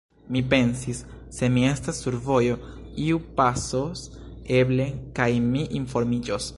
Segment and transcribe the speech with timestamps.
[0.35, 1.01] Mi pensis:
[1.39, 2.57] «Se mi estas sur vojo,
[3.09, 4.05] iu pasos
[4.61, 6.47] eble, kaj mi informiĝos.»